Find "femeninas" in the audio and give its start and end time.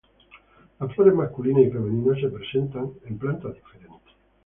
1.69-2.19